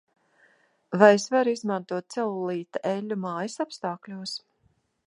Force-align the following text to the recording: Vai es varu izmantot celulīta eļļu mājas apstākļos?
Vai 1.01 1.09
es 1.17 1.27
varu 1.35 1.53
izmantot 1.57 2.17
celulīta 2.17 2.83
eļļu 2.95 3.21
mājas 3.29 3.61
apstākļos? 3.67 4.37